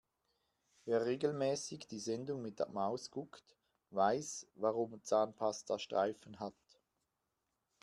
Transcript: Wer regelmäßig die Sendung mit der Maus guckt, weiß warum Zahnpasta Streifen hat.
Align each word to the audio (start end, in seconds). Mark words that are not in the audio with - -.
Wer 0.85 1.05
regelmäßig 1.05 1.85
die 1.87 1.99
Sendung 1.99 2.41
mit 2.41 2.57
der 2.57 2.67
Maus 2.69 3.11
guckt, 3.11 3.55
weiß 3.91 4.47
warum 4.55 5.03
Zahnpasta 5.03 5.77
Streifen 5.77 6.39
hat. 6.39 6.55